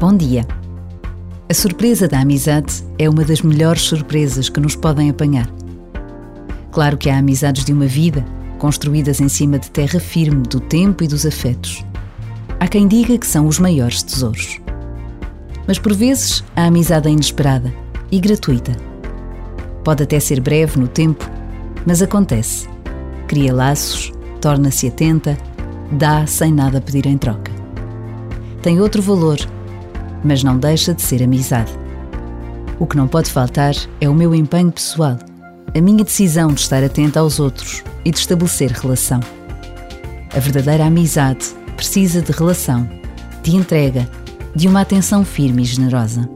Bom 0.00 0.16
dia. 0.16 0.44
A 1.48 1.54
surpresa 1.54 2.08
da 2.08 2.18
amizade 2.18 2.82
é 2.98 3.08
uma 3.08 3.24
das 3.24 3.40
melhores 3.40 3.82
surpresas 3.82 4.48
que 4.48 4.58
nos 4.58 4.74
podem 4.74 5.08
apanhar. 5.08 5.48
Claro 6.72 6.98
que 6.98 7.08
há 7.08 7.16
amizades 7.16 7.64
de 7.64 7.72
uma 7.72 7.86
vida, 7.86 8.24
construídas 8.58 9.20
em 9.20 9.28
cima 9.28 9.56
de 9.56 9.70
terra 9.70 10.00
firme 10.00 10.42
do 10.42 10.58
tempo 10.58 11.04
e 11.04 11.06
dos 11.06 11.24
afetos. 11.24 11.84
Há 12.58 12.66
quem 12.66 12.88
diga 12.88 13.16
que 13.16 13.26
são 13.26 13.46
os 13.46 13.60
maiores 13.60 14.02
tesouros. 14.02 14.60
Mas 15.66 15.78
por 15.78 15.94
vezes 15.94 16.42
a 16.56 16.64
amizade 16.64 17.08
é 17.08 17.12
inesperada 17.12 17.72
e 18.10 18.18
gratuita. 18.18 18.72
Pode 19.84 20.02
até 20.02 20.18
ser 20.18 20.40
breve 20.40 20.78
no 20.78 20.88
tempo, 20.88 21.24
mas 21.86 22.02
acontece. 22.02 22.68
Cria 23.28 23.54
laços, 23.54 24.12
torna-se 24.40 24.88
atenta, 24.88 25.38
dá 25.92 26.26
sem 26.26 26.52
nada 26.52 26.80
pedir 26.80 27.06
em 27.06 27.16
troca. 27.16 27.52
Tem 28.60 28.80
outro 28.80 29.00
valor, 29.00 29.38
mas 30.24 30.42
não 30.42 30.56
deixa 30.56 30.94
de 30.94 31.02
ser 31.02 31.22
amizade. 31.22 31.70
O 32.78 32.86
que 32.86 32.96
não 32.96 33.06
pode 33.06 33.30
faltar 33.30 33.74
é 34.00 34.08
o 34.08 34.14
meu 34.14 34.34
empenho 34.34 34.72
pessoal, 34.72 35.18
a 35.76 35.80
minha 35.80 36.02
decisão 36.02 36.48
de 36.48 36.60
estar 36.60 36.82
atenta 36.82 37.20
aos 37.20 37.38
outros 37.38 37.84
e 38.04 38.10
de 38.10 38.18
estabelecer 38.18 38.72
relação. 38.72 39.20
A 40.34 40.38
verdadeira 40.40 40.86
amizade 40.86 41.46
precisa 41.76 42.20
de 42.20 42.32
relação, 42.32 42.88
de 43.42 43.54
entrega, 43.54 44.08
de 44.54 44.66
uma 44.66 44.80
atenção 44.80 45.24
firme 45.24 45.62
e 45.62 45.66
generosa. 45.66 46.28